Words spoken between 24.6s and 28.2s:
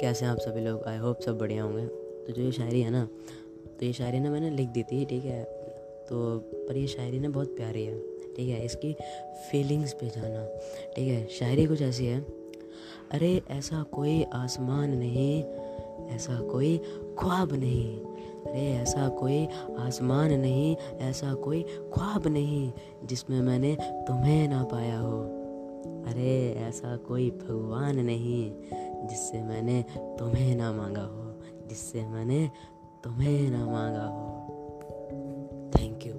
पाया हो। अरे, ऐसा कोई भगवान